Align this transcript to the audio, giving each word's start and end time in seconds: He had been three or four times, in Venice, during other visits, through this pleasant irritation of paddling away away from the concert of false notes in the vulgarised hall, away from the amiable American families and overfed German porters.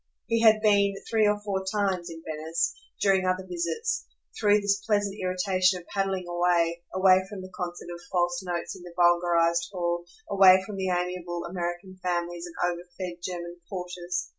He 0.25 0.41
had 0.41 0.63
been 0.63 0.95
three 1.07 1.27
or 1.27 1.39
four 1.41 1.63
times, 1.63 2.09
in 2.09 2.23
Venice, 2.25 2.73
during 3.01 3.23
other 3.23 3.45
visits, 3.47 4.07
through 4.39 4.59
this 4.59 4.79
pleasant 4.83 5.15
irritation 5.21 5.79
of 5.79 5.85
paddling 5.89 6.25
away 6.27 6.81
away 6.91 7.21
from 7.29 7.41
the 7.43 7.51
concert 7.53 7.87
of 7.93 8.01
false 8.11 8.41
notes 8.41 8.75
in 8.75 8.81
the 8.81 8.93
vulgarised 8.95 9.69
hall, 9.71 10.03
away 10.27 10.63
from 10.65 10.77
the 10.77 10.89
amiable 10.89 11.45
American 11.45 11.99
families 12.01 12.47
and 12.47 12.55
overfed 12.71 13.21
German 13.23 13.61
porters. 13.69 14.29